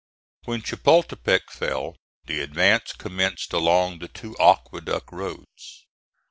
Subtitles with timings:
[0.45, 1.95] When Chapultepec fell
[2.25, 5.85] the advance commenced along the two aqueduct roads.